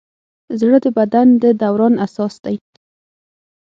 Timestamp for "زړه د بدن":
0.59-1.27